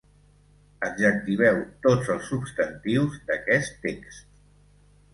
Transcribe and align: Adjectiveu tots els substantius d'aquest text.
Adjectiveu 0.87 1.59
tots 1.87 2.11
els 2.15 2.27
substantius 2.33 3.23
d'aquest 3.31 3.81
text. 3.89 4.31